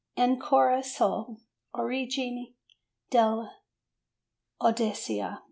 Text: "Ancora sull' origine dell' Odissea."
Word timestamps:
"Ancora 0.17 0.81
sull' 0.81 1.37
origine 1.75 2.55
dell' 3.11 3.51
Odissea." 4.59 5.37